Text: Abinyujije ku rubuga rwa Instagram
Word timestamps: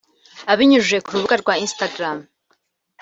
Abinyujije 0.51 0.97
ku 1.03 1.09
rubuga 1.15 1.35
rwa 1.41 1.53
Instagram 1.65 2.17